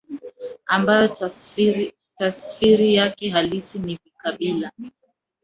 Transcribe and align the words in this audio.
ambayo 0.65 1.07
tafsiri 2.17 2.93
yake 2.95 3.29
halisi 3.29 3.79
ni 3.79 3.99
vikabila 4.03 4.71